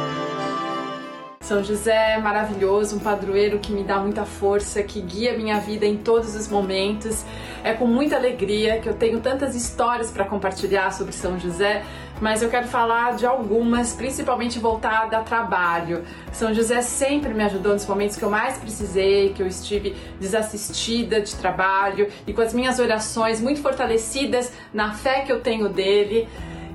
São 1.41 1.63
José 1.63 2.13
é 2.13 2.17
maravilhoso, 2.19 2.97
um 2.97 2.99
padroeiro 2.99 3.57
que 3.57 3.71
me 3.71 3.83
dá 3.83 3.97
muita 3.97 4.25
força, 4.25 4.83
que 4.83 5.01
guia 5.01 5.35
minha 5.35 5.59
vida 5.59 5.87
em 5.87 5.97
todos 5.97 6.35
os 6.35 6.47
momentos. 6.47 7.25
É 7.63 7.73
com 7.73 7.87
muita 7.87 8.15
alegria 8.15 8.79
que 8.79 8.87
eu 8.87 8.93
tenho 8.93 9.19
tantas 9.19 9.55
histórias 9.55 10.11
para 10.11 10.23
compartilhar 10.23 10.93
sobre 10.93 11.11
São 11.13 11.39
José, 11.39 11.83
mas 12.21 12.43
eu 12.43 12.49
quero 12.49 12.67
falar 12.67 13.15
de 13.15 13.25
algumas, 13.25 13.91
principalmente 13.93 14.59
voltada 14.59 15.17
a 15.17 15.23
trabalho. 15.23 16.03
São 16.31 16.53
José 16.53 16.83
sempre 16.83 17.33
me 17.33 17.43
ajudou 17.43 17.73
nos 17.73 17.87
momentos 17.87 18.15
que 18.15 18.23
eu 18.23 18.29
mais 18.29 18.57
precisei, 18.57 19.33
que 19.33 19.41
eu 19.41 19.47
estive 19.47 19.95
desassistida 20.19 21.19
de 21.19 21.35
trabalho 21.35 22.07
e 22.27 22.33
com 22.33 22.41
as 22.41 22.53
minhas 22.53 22.77
orações 22.77 23.41
muito 23.41 23.61
fortalecidas 23.61 24.53
na 24.71 24.93
fé 24.93 25.21
que 25.21 25.31
eu 25.31 25.41
tenho 25.41 25.67
dele 25.67 26.29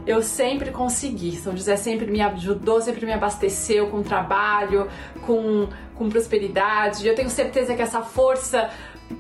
eu 0.07 0.23
sempre 0.23 0.71
consegui. 0.71 1.33
São 1.37 1.57
José 1.57 1.77
sempre 1.77 2.07
me 2.07 2.21
ajudou, 2.21 2.81
sempre 2.81 3.05
me 3.05 3.13
abasteceu 3.13 3.89
com 3.89 4.03
trabalho, 4.03 4.89
com, 5.23 5.69
com 5.95 6.09
prosperidade. 6.09 7.07
Eu 7.07 7.15
tenho 7.15 7.29
certeza 7.29 7.75
que 7.75 7.83
essa 7.83 8.03
força 8.03 8.71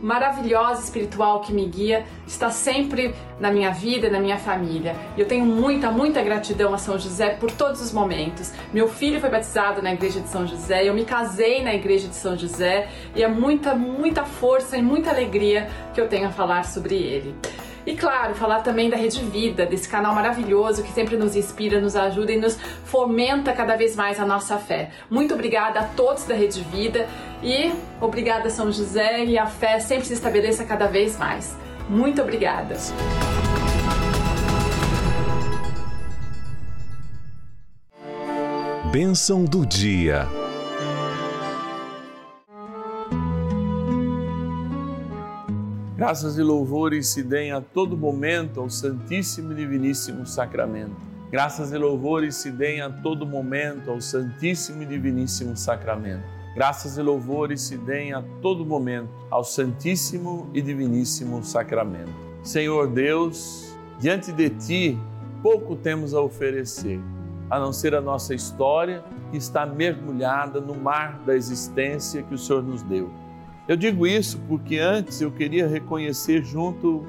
maravilhosa 0.00 0.82
espiritual 0.82 1.40
que 1.40 1.52
me 1.52 1.64
guia 1.66 2.04
está 2.26 2.50
sempre 2.50 3.14
na 3.38 3.50
minha 3.50 3.70
vida, 3.70 4.10
na 4.10 4.18
minha 4.18 4.36
família. 4.36 4.96
E 5.16 5.20
eu 5.20 5.26
tenho 5.26 5.44
muita, 5.44 5.90
muita 5.90 6.22
gratidão 6.22 6.74
a 6.74 6.78
São 6.78 6.98
José 6.98 7.30
por 7.30 7.50
todos 7.50 7.80
os 7.80 7.92
momentos. 7.92 8.52
Meu 8.72 8.88
filho 8.88 9.20
foi 9.20 9.30
batizado 9.30 9.82
na 9.82 9.92
igreja 9.92 10.20
de 10.20 10.28
São 10.28 10.46
José, 10.46 10.88
eu 10.88 10.94
me 10.94 11.04
casei 11.04 11.62
na 11.62 11.74
igreja 11.74 12.08
de 12.08 12.16
São 12.16 12.36
José 12.36 12.88
e 13.14 13.22
é 13.22 13.28
muita, 13.28 13.74
muita 13.74 14.24
força 14.24 14.76
e 14.76 14.82
muita 14.82 15.10
alegria 15.10 15.68
que 15.94 16.00
eu 16.00 16.08
tenho 16.08 16.28
a 16.28 16.32
falar 16.32 16.64
sobre 16.64 16.96
ele. 16.96 17.34
E 17.86 17.94
claro, 17.94 18.34
falar 18.34 18.62
também 18.62 18.90
da 18.90 18.96
Rede 18.96 19.22
Vida, 19.22 19.64
desse 19.64 19.88
canal 19.88 20.12
maravilhoso 20.12 20.82
que 20.82 20.92
sempre 20.92 21.16
nos 21.16 21.36
inspira, 21.36 21.80
nos 21.80 21.94
ajuda 21.94 22.32
e 22.32 22.36
nos 22.36 22.58
fomenta 22.84 23.52
cada 23.52 23.76
vez 23.76 23.94
mais 23.94 24.18
a 24.18 24.26
nossa 24.26 24.58
fé. 24.58 24.90
Muito 25.08 25.34
obrigada 25.34 25.78
a 25.78 25.84
todos 25.84 26.24
da 26.24 26.34
Rede 26.34 26.62
Vida 26.62 27.08
e 27.40 27.72
obrigada 28.00 28.50
São 28.50 28.72
José 28.72 29.24
e 29.24 29.38
a 29.38 29.46
fé 29.46 29.78
sempre 29.78 30.04
se 30.04 30.14
estabeleça 30.14 30.64
cada 30.64 30.88
vez 30.88 31.16
mais. 31.16 31.56
Muito 31.88 32.20
obrigada. 32.20 32.76
Bênção 38.90 39.44
do 39.44 39.64
dia. 39.64 40.26
Graças 45.96 46.36
e 46.36 46.42
louvores 46.42 47.06
se 47.06 47.22
deem 47.22 47.52
a 47.52 47.60
todo 47.62 47.96
momento 47.96 48.60
ao 48.60 48.68
Santíssimo 48.68 49.52
e 49.52 49.54
Diviníssimo 49.54 50.26
Sacramento. 50.26 50.94
Graças 51.30 51.72
e 51.72 51.78
louvores 51.78 52.34
se 52.36 52.50
deem 52.50 52.82
a 52.82 52.90
todo 52.90 53.24
momento 53.26 53.90
ao 53.90 53.98
Santíssimo 53.98 54.82
e 54.82 54.86
Diviníssimo 54.86 55.56
Sacramento. 55.56 56.22
Graças 56.54 56.98
e 56.98 57.02
louvores 57.02 57.62
se 57.62 57.78
deem 57.78 58.12
a 58.12 58.22
todo 58.42 58.62
momento 58.62 59.08
ao 59.30 59.42
Santíssimo 59.42 60.50
e 60.52 60.60
Diviníssimo 60.60 61.42
Sacramento. 61.42 62.12
Senhor 62.42 62.88
Deus, 62.88 63.74
diante 63.98 64.32
de 64.32 64.50
Ti, 64.50 64.98
pouco 65.42 65.76
temos 65.76 66.12
a 66.12 66.20
oferecer, 66.20 67.00
a 67.48 67.58
não 67.58 67.72
ser 67.72 67.94
a 67.94 68.02
nossa 68.02 68.34
história 68.34 69.02
que 69.30 69.38
está 69.38 69.64
mergulhada 69.64 70.60
no 70.60 70.74
mar 70.74 71.22
da 71.24 71.34
existência 71.34 72.22
que 72.22 72.34
o 72.34 72.38
Senhor 72.38 72.62
nos 72.62 72.82
deu. 72.82 73.10
Eu 73.68 73.76
digo 73.76 74.06
isso 74.06 74.38
porque 74.48 74.78
antes 74.78 75.20
eu 75.20 75.30
queria 75.30 75.66
reconhecer, 75.66 76.44
junto 76.44 77.04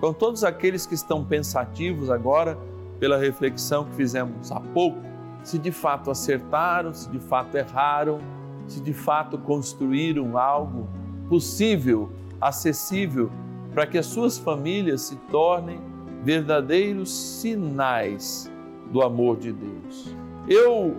com 0.00 0.12
todos 0.12 0.44
aqueles 0.44 0.84
que 0.84 0.94
estão 0.94 1.24
pensativos 1.24 2.10
agora, 2.10 2.58
pela 3.00 3.16
reflexão 3.16 3.84
que 3.84 3.94
fizemos 3.94 4.52
há 4.52 4.60
pouco, 4.60 4.98
se 5.42 5.58
de 5.58 5.72
fato 5.72 6.10
acertaram, 6.10 6.92
se 6.92 7.10
de 7.10 7.18
fato 7.18 7.56
erraram, 7.56 8.18
se 8.66 8.80
de 8.80 8.92
fato 8.92 9.38
construíram 9.38 10.36
algo 10.36 10.86
possível, 11.28 12.10
acessível, 12.40 13.30
para 13.72 13.86
que 13.86 13.96
as 13.96 14.06
suas 14.06 14.36
famílias 14.38 15.00
se 15.02 15.16
tornem 15.30 15.80
verdadeiros 16.22 17.10
sinais 17.10 18.50
do 18.92 19.02
amor 19.02 19.38
de 19.38 19.52
Deus. 19.52 20.14
Eu 20.46 20.96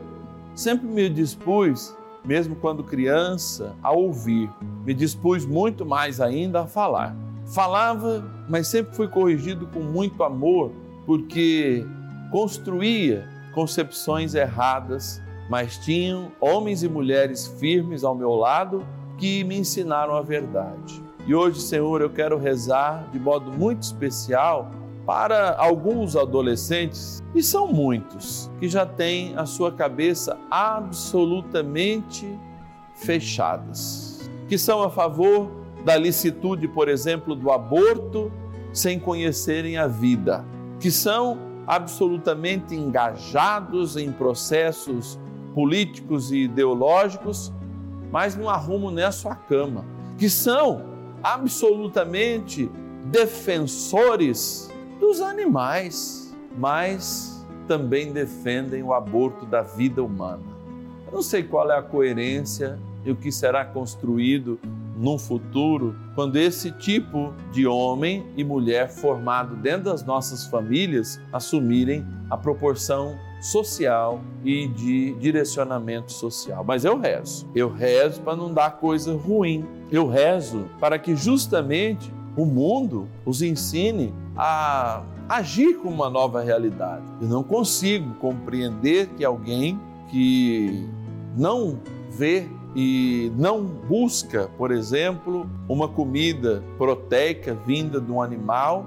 sempre 0.55 0.87
me 0.87 1.07
dispus 1.07 1.95
mesmo 2.25 2.55
quando 2.55 2.83
criança, 2.83 3.75
a 3.81 3.91
ouvir. 3.91 4.49
Me 4.85 4.93
dispus 4.93 5.45
muito 5.45 5.85
mais 5.85 6.21
ainda 6.21 6.61
a 6.61 6.67
falar. 6.67 7.15
Falava, 7.53 8.23
mas 8.47 8.67
sempre 8.67 8.95
fui 8.95 9.07
corrigido 9.07 9.67
com 9.67 9.79
muito 9.79 10.23
amor, 10.23 10.71
porque 11.05 11.85
construía 12.31 13.27
concepções 13.53 14.33
erradas, 14.33 15.21
mas 15.49 15.77
tinham 15.77 16.31
homens 16.39 16.83
e 16.83 16.89
mulheres 16.89 17.47
firmes 17.59 18.03
ao 18.03 18.15
meu 18.15 18.31
lado 18.31 18.85
que 19.17 19.43
me 19.43 19.57
ensinaram 19.57 20.15
a 20.15 20.21
verdade. 20.21 21.01
E 21.25 21.35
hoje, 21.35 21.61
Senhor, 21.61 22.01
eu 22.01 22.09
quero 22.09 22.37
rezar 22.37 23.07
de 23.11 23.19
modo 23.19 23.51
muito 23.51 23.83
especial 23.83 24.71
para 25.05 25.55
alguns 25.57 26.15
adolescentes, 26.15 27.21
e 27.35 27.43
são 27.43 27.67
muitos, 27.67 28.49
que 28.59 28.69
já 28.69 28.85
têm 28.85 29.35
a 29.35 29.45
sua 29.45 29.71
cabeça 29.71 30.37
absolutamente 30.49 32.27
fechadas, 32.95 34.29
que 34.47 34.57
são 34.57 34.81
a 34.81 34.89
favor 34.89 35.51
da 35.83 35.97
licitude, 35.97 36.67
por 36.67 36.87
exemplo, 36.87 37.35
do 37.35 37.51
aborto, 37.51 38.31
sem 38.71 38.97
conhecerem 38.97 39.77
a 39.77 39.87
vida, 39.87 40.45
que 40.79 40.89
são 40.89 41.37
absolutamente 41.67 42.73
engajados 42.73 43.97
em 43.97 44.11
processos 44.11 45.19
políticos 45.53 46.31
e 46.31 46.43
ideológicos, 46.43 47.51
mas 48.11 48.35
não 48.35 48.49
arrumam 48.49 48.91
nem 48.91 49.03
a 49.03 49.11
sua 49.11 49.35
cama, 49.35 49.85
que 50.17 50.29
são 50.29 50.83
absolutamente 51.21 52.71
defensores 53.05 54.72
dos 54.99 55.21
animais, 55.21 56.35
mas 56.57 57.45
também 57.67 58.11
defendem 58.11 58.83
o 58.83 58.93
aborto 58.93 59.45
da 59.45 59.61
vida 59.61 60.03
humana. 60.03 60.43
Eu 61.07 61.13
não 61.13 61.21
sei 61.21 61.43
qual 61.43 61.71
é 61.71 61.77
a 61.77 61.81
coerência 61.81 62.79
e 63.05 63.11
o 63.11 63.15
que 63.15 63.31
será 63.31 63.65
construído 63.65 64.59
num 64.95 65.17
futuro 65.17 65.95
quando 66.15 66.35
esse 66.37 66.71
tipo 66.71 67.33
de 67.51 67.65
homem 67.65 68.25
e 68.37 68.43
mulher 68.43 68.89
formado 68.89 69.55
dentro 69.55 69.85
das 69.85 70.03
nossas 70.03 70.45
famílias 70.45 71.19
assumirem 71.31 72.05
a 72.29 72.37
proporção 72.37 73.17
social 73.41 74.21
e 74.43 74.67
de 74.67 75.13
direcionamento 75.15 76.11
social. 76.11 76.63
Mas 76.63 76.85
eu 76.85 76.97
rezo, 76.97 77.49
eu 77.53 77.69
rezo 77.69 78.21
para 78.21 78.35
não 78.35 78.53
dar 78.53 78.77
coisa 78.77 79.15
ruim. 79.15 79.65
Eu 79.91 80.07
rezo 80.07 80.69
para 80.79 80.97
que 80.97 81.15
justamente 81.15 82.11
o 82.35 82.45
mundo 82.45 83.07
os 83.25 83.41
ensine 83.41 84.13
a 84.35 85.03
agir 85.29 85.75
com 85.75 85.89
uma 85.89 86.09
nova 86.09 86.41
realidade. 86.41 87.03
Eu 87.21 87.27
não 87.27 87.43
consigo 87.43 88.13
compreender 88.15 89.07
que 89.09 89.23
alguém 89.23 89.79
que 90.09 90.87
não 91.35 91.79
vê 92.09 92.47
e 92.75 93.31
não 93.37 93.63
busca, 93.63 94.49
por 94.57 94.71
exemplo, 94.71 95.49
uma 95.69 95.87
comida 95.87 96.63
proteica 96.77 97.53
vinda 97.53 98.01
de 98.01 98.11
um 98.11 98.21
animal, 98.21 98.85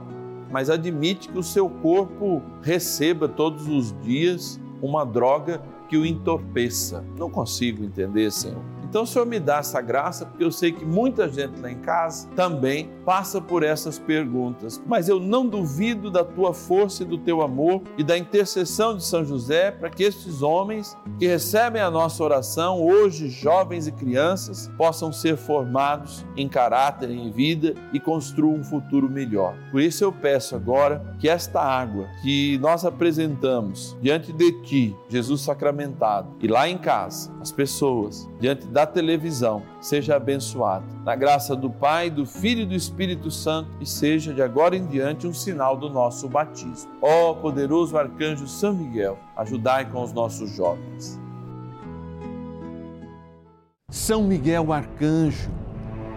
mas 0.51 0.71
admite 0.71 1.29
que 1.29 1.39
o 1.39 1.43
seu 1.43 1.69
corpo 1.69 2.43
receba 2.63 3.29
todos 3.29 3.69
os 3.69 3.95
dias 4.03 4.61
uma 4.83 5.05
droga 5.05 5.63
que 5.89 5.97
o 5.97 6.05
entorpeça. 6.05 7.05
Não 7.17 7.31
consigo 7.31 7.85
entender, 7.85 8.31
Senhor. 8.33 8.63
Então, 8.89 9.03
o 9.03 9.07
Senhor 9.07 9.27
me 9.27 9.41
dá 9.41 9.59
essa 9.59 9.81
graça, 9.81 10.25
porque 10.25 10.45
eu 10.45 10.53
sei 10.53 10.73
que 10.73 10.85
muita 10.85 11.29
gente 11.29 11.61
lá 11.61 11.71
em 11.71 11.79
casa 11.79 12.29
também 12.37 12.91
passa 13.05 13.41
por 13.41 13.63
essas 13.63 13.99
perguntas. 13.99 14.81
Mas 14.87 15.09
eu 15.09 15.19
não 15.19 15.47
duvido 15.47 16.11
da 16.11 16.25
tua 16.25 16.55
força 16.55 17.03
e 17.03 17.07
do 17.07 17.19
teu 17.19 17.43
amor 17.43 17.83
e 17.99 18.05
da 18.05 18.17
intercessão 18.17 18.97
de 18.97 19.05
São 19.05 19.25
José 19.25 19.71
para 19.71 19.91
que 19.91 20.03
estes 20.03 20.41
homens 20.41 20.97
que 21.19 21.27
recebem 21.27 21.83
a 21.83 21.91
nossa 21.91 22.23
oração, 22.23 22.81
hoje 22.81 23.29
jovens 23.29 23.87
e 23.87 23.93
crianças, 23.93 24.71
possam 24.77 25.13
ser 25.13 25.37
formados 25.37 26.25
em 26.37 26.49
caráter, 26.49 27.11
em 27.11 27.31
vida 27.31 27.75
e 27.93 27.99
construam 27.99 28.61
um 28.61 28.65
futuro 28.65 29.11
melhor. 29.11 29.55
Por 29.71 29.81
isso 29.81 30.05
eu 30.05 30.13
peço 30.13 30.55
agora 30.55 31.17
que 31.19 31.29
esta 31.29 31.61
água 31.61 32.07
que 32.23 32.59
nós 32.59 32.85
apresentamos 32.85 33.97
diante 34.01 34.33
de 34.33 34.53
ti, 34.63 34.97
Jesus 35.09 35.41
sacramentado, 35.41 36.29
e 36.41 36.47
lá 36.47 36.69
em 36.69 36.79
casa, 36.79 37.33
as 37.41 37.51
pessoas, 37.51 38.29
diante 38.41 38.67
da 38.77 38.85
televisão, 38.85 39.63
seja 39.81 40.17
abençoado. 40.17 40.85
Na 41.03 41.17
graça 41.17 41.57
do 41.57 41.71
Pai, 41.71 42.11
do 42.11 42.27
Filho 42.27 42.61
e 42.61 42.67
do 42.67 42.75
Espírito 42.75 43.31
Santo, 43.31 43.71
e 43.81 43.87
seja 43.87 44.35
de 44.35 44.43
agora 44.43 44.77
em 44.77 44.85
diante 44.85 45.27
um 45.27 45.33
sinal 45.33 45.79
do 45.79 45.89
nosso 45.89 46.29
batismo. 46.29 46.91
Ó 47.01 47.33
poderoso 47.33 47.97
arcanjo 47.97 48.47
São 48.47 48.75
Miguel, 48.75 49.19
ajudai 49.35 49.87
com 49.87 50.03
os 50.03 50.13
nossos 50.13 50.55
jovens. 50.55 51.19
São 53.89 54.25
Miguel 54.25 54.71
arcanjo, 54.71 55.51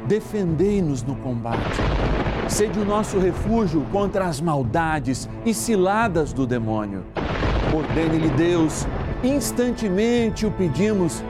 defendei-nos 0.05 1.01
no 1.01 1.15
combate. 1.15 1.79
Sede 2.49 2.77
o 2.77 2.83
nosso 2.83 3.19
refúgio 3.19 3.85
contra 3.89 4.25
as 4.25 4.41
maldades 4.41 5.29
e 5.45 5.53
ciladas 5.53 6.33
do 6.33 6.45
demônio. 6.45 7.05
Ordene-lhe 7.73 8.31
Deus, 8.31 8.85
instantemente 9.23 10.45
o 10.45 10.51
pedimos, 10.51 11.23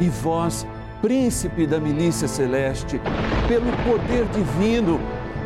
e 0.00 0.08
vós, 0.08 0.66
príncipe 1.04 1.66
da 1.66 1.78
milícia 1.78 2.26
celeste, 2.26 2.98
pelo 3.46 3.70
poder 3.84 4.24
divino, 4.28 4.98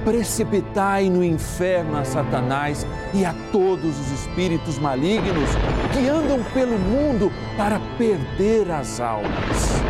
precipitai 0.05 1.11
no 1.11 1.25
inferno 1.25 1.99
a 1.99 2.05
Satanás 2.05 2.87
e 3.13 3.25
a 3.25 3.35
todos 3.51 3.99
os 3.99 4.13
espíritos 4.13 4.79
malignos 4.79 5.51
que 5.93 6.09
andam 6.09 6.45
pelo 6.55 6.79
mundo 6.79 7.33
para 7.57 7.81
perder 7.99 8.71
as 8.71 9.01
almas. 9.01 9.83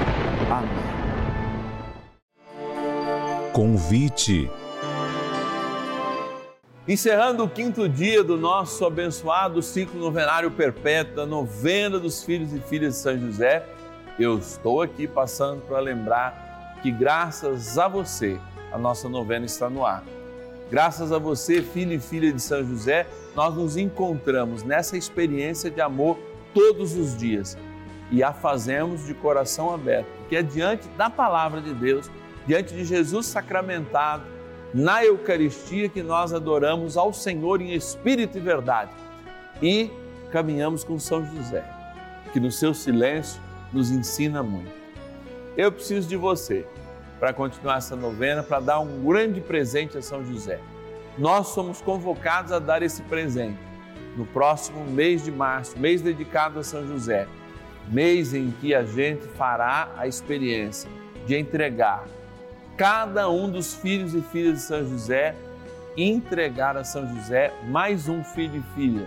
Amém. 0.50 0.70
Convite. 3.52 4.50
Encerrando 6.88 7.44
o 7.44 7.48
quinto 7.50 7.86
dia 7.86 8.24
do 8.24 8.38
nosso 8.38 8.86
abençoado 8.86 9.60
ciclo 9.60 10.00
novenário 10.00 10.50
perpétuo, 10.50 11.24
a 11.24 11.26
novena 11.26 11.98
dos 11.98 12.24
filhos 12.24 12.54
e 12.54 12.60
filhas 12.60 12.94
de 12.94 13.00
São 13.00 13.18
José, 13.18 13.62
eu 14.18 14.38
estou 14.38 14.82
aqui 14.82 15.06
passando 15.06 15.62
para 15.62 15.78
lembrar 15.78 16.78
que 16.82 16.90
graças 16.90 17.78
a 17.78 17.86
você 17.86 18.38
a 18.72 18.78
nossa 18.78 19.08
novena 19.08 19.46
está 19.46 19.70
no 19.70 19.86
ar. 19.86 20.02
Graças 20.70 21.12
a 21.12 21.18
você, 21.18 21.62
filho 21.62 21.92
e 21.92 21.98
filha 21.98 22.32
de 22.32 22.42
São 22.42 22.64
José, 22.64 23.06
nós 23.34 23.54
nos 23.54 23.76
encontramos 23.76 24.62
nessa 24.62 24.96
experiência 24.96 25.70
de 25.70 25.80
amor 25.80 26.18
todos 26.52 26.94
os 26.96 27.16
dias 27.16 27.56
e 28.10 28.22
a 28.22 28.32
fazemos 28.32 29.06
de 29.06 29.14
coração 29.14 29.72
aberto, 29.72 30.08
que 30.28 30.36
é 30.36 30.42
diante 30.42 30.88
da 30.90 31.08
palavra 31.08 31.60
de 31.60 31.72
Deus, 31.72 32.10
diante 32.46 32.74
de 32.74 32.84
Jesus 32.84 33.26
sacramentado, 33.26 34.24
na 34.74 35.04
Eucaristia 35.04 35.88
que 35.88 36.02
nós 36.02 36.32
adoramos 36.32 36.96
ao 36.96 37.12
Senhor 37.12 37.62
em 37.62 37.72
espírito 37.72 38.36
e 38.36 38.40
verdade. 38.40 38.90
E 39.62 39.90
caminhamos 40.30 40.84
com 40.84 40.98
São 40.98 41.24
José, 41.24 41.64
que 42.32 42.40
no 42.40 42.50
seu 42.50 42.74
silêncio 42.74 43.40
nos 43.72 43.90
ensina 43.90 44.42
muito. 44.42 44.72
Eu 45.56 45.72
preciso 45.72 46.08
de 46.08 46.16
você 46.16 46.66
para 47.18 47.32
continuar 47.32 47.78
essa 47.78 47.96
novena, 47.96 48.42
para 48.42 48.60
dar 48.60 48.80
um 48.80 49.04
grande 49.04 49.40
presente 49.40 49.98
a 49.98 50.02
São 50.02 50.24
José. 50.24 50.60
Nós 51.16 51.48
somos 51.48 51.80
convocados 51.80 52.52
a 52.52 52.58
dar 52.58 52.82
esse 52.82 53.02
presente 53.02 53.58
no 54.16 54.24
próximo 54.26 54.84
mês 54.84 55.24
de 55.24 55.32
março, 55.32 55.78
mês 55.78 56.00
dedicado 56.00 56.60
a 56.60 56.62
São 56.62 56.86
José, 56.86 57.26
mês 57.88 58.34
em 58.34 58.50
que 58.60 58.74
a 58.74 58.84
gente 58.84 59.26
fará 59.28 59.90
a 59.96 60.06
experiência 60.06 60.88
de 61.26 61.36
entregar 61.36 62.04
cada 62.78 63.28
um 63.28 63.50
dos 63.50 63.74
filhos 63.74 64.14
e 64.14 64.22
filhas 64.22 64.54
de 64.54 64.60
São 64.60 64.88
José, 64.88 65.34
entregar 65.96 66.76
a 66.76 66.84
São 66.84 67.12
José 67.12 67.52
mais 67.64 68.08
um 68.08 68.22
filho 68.22 68.60
e 68.60 68.74
filha. 68.74 69.06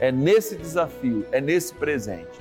É 0.00 0.10
nesse 0.10 0.56
desafio, 0.56 1.24
é 1.30 1.40
nesse 1.40 1.72
presente. 1.72 2.40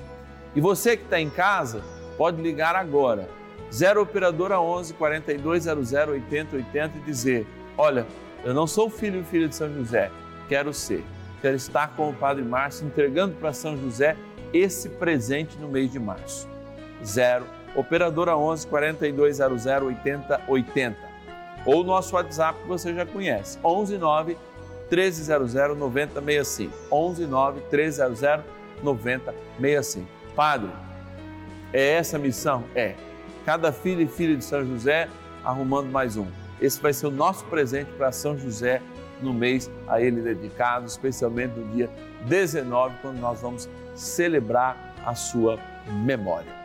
E 0.55 0.61
você 0.61 0.97
que 0.97 1.03
está 1.03 1.19
em 1.19 1.29
casa, 1.29 1.81
pode 2.17 2.41
ligar 2.41 2.75
agora, 2.75 3.29
0 3.71 4.01
Operadora 4.01 4.59
11 4.59 4.93
4200 4.95 5.93
8080 5.93 6.97
e 6.97 7.01
dizer: 7.01 7.47
Olha, 7.77 8.05
eu 8.43 8.53
não 8.53 8.67
sou 8.67 8.89
filho 8.89 9.21
e 9.21 9.23
filha 9.23 9.47
de 9.47 9.55
São 9.55 9.73
José, 9.73 10.11
quero 10.49 10.73
ser. 10.73 11.03
Quero 11.41 11.55
estar 11.55 11.95
com 11.95 12.09
o 12.09 12.13
Padre 12.13 12.43
Márcio 12.43 12.85
entregando 12.85 13.35
para 13.35 13.51
São 13.51 13.75
José 13.75 14.15
esse 14.53 14.89
presente 14.89 15.57
no 15.57 15.67
mês 15.67 15.91
de 15.91 15.99
março. 15.99 16.47
0 17.03 17.45
Operadora 17.75 18.35
11 18.35 18.67
4200 18.67 19.65
8080 19.65 20.97
ou 21.65 21.83
nosso 21.83 22.15
WhatsApp 22.15 22.59
que 22.61 22.67
você 22.67 22.93
já 22.93 23.05
conhece, 23.05 23.57
11 23.63 23.97
9 23.97 24.37
1300 24.89 25.53
9065. 25.77 26.73
11 26.91 27.25
9 27.25 27.61
1300 27.71 28.45
9065. 28.83 30.20
Padre, 30.35 30.69
é 31.73 31.93
essa 31.93 32.17
a 32.17 32.19
missão? 32.19 32.63
É. 32.75 32.95
Cada 33.45 33.71
filho 33.71 34.01
e 34.01 34.07
filha 34.07 34.35
de 34.35 34.43
São 34.43 34.65
José 34.65 35.09
arrumando 35.43 35.89
mais 35.89 36.17
um. 36.17 36.27
Esse 36.59 36.81
vai 36.81 36.93
ser 36.93 37.07
o 37.07 37.11
nosso 37.11 37.43
presente 37.45 37.91
para 37.93 38.11
São 38.11 38.37
José 38.37 38.81
no 39.21 39.33
mês 39.33 39.69
a 39.87 40.01
ele 40.01 40.21
dedicado, 40.21 40.85
especialmente 40.85 41.59
no 41.59 41.67
dia 41.73 41.89
19, 42.25 42.95
quando 43.01 43.19
nós 43.19 43.41
vamos 43.41 43.69
celebrar 43.95 44.95
a 45.05 45.15
sua 45.15 45.59
memória. 46.05 46.61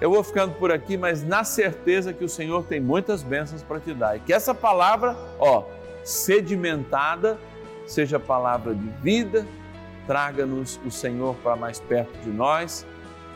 Eu 0.00 0.10
vou 0.10 0.22
ficando 0.22 0.54
por 0.54 0.70
aqui, 0.70 0.96
mas 0.96 1.24
na 1.24 1.42
certeza 1.42 2.12
que 2.12 2.24
o 2.24 2.28
Senhor 2.28 2.64
tem 2.64 2.80
muitas 2.80 3.22
bênçãos 3.22 3.62
para 3.62 3.80
te 3.80 3.92
dar 3.92 4.16
e 4.16 4.20
que 4.20 4.32
essa 4.32 4.54
palavra, 4.54 5.16
ó, 5.38 5.64
sedimentada, 6.04 7.38
seja 7.86 8.18
palavra 8.20 8.74
de 8.74 8.88
vida, 9.02 9.46
traga-nos 10.06 10.80
o 10.84 10.90
Senhor 10.90 11.34
para 11.36 11.56
mais 11.56 11.80
perto 11.80 12.16
de 12.20 12.30
nós 12.30 12.86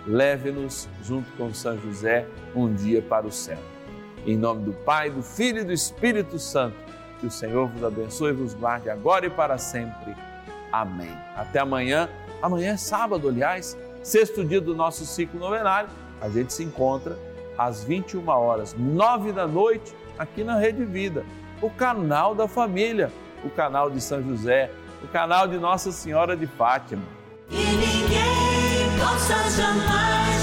leve-nos 0.07 0.89
junto 1.03 1.31
com 1.37 1.53
São 1.53 1.79
José 1.79 2.27
um 2.55 2.73
dia 2.73 3.03
para 3.03 3.27
o 3.27 3.33
céu. 3.33 3.59
Em 4.27 4.37
nome 4.37 4.65
do 4.65 4.73
Pai, 4.73 5.11
do 5.11 5.23
Filho 5.23 5.61
e 5.61 5.65
do 5.65 5.73
Espírito 5.73 6.39
Santo, 6.39 6.77
que 7.21 7.27
o 7.27 7.31
Senhor 7.31 7.69
vos 7.69 7.85
abençoe 7.85 8.31
e 8.31 8.35
vos 8.35 8.55
guarde 8.55 8.89
agora 8.91 9.27
e 9.27 9.31
para 9.31 9.59
sempre. 9.59 10.15
Amém. 10.71 11.11
Até 11.37 11.61
amanhã. 11.61 12.09
Amanhã 12.41 12.73
é 12.73 12.77
sábado, 12.77 13.29
aliás, 13.29 13.77
sexto 14.03 14.45
dia 14.45 14.61
do 14.61 14.75
nosso 14.75 15.07
ciclo 15.07 15.39
novenário. 15.39 15.89
A 16.21 16.29
gente 16.29 16.53
se 16.53 16.65
encontra 16.65 17.17
às 17.57 17.85
21 17.85 18.29
horas, 18.29 18.75
9 18.77 19.33
da 19.33 19.47
noite, 19.47 19.95
aqui 20.19 20.43
na 20.43 20.57
Rede 20.57 20.85
Vida, 20.85 21.25
o 21.61 21.71
canal 21.71 22.35
da 22.35 22.49
família, 22.49 23.13
o 23.45 23.51
canal 23.51 23.91
de 23.91 24.01
São 24.01 24.23
José, 24.23 24.71
o 25.03 25.09
canal 25.09 25.47
de 25.47 25.59
Nossa 25.59 25.93
Senhora 25.93 26.37
de 26.37 26.47
Fátima. 26.47 27.03
E 29.03 29.05
ninguém 29.05 29.19
possa 29.19 29.51
jamais 29.51 29.83
dizer 30.23 30.42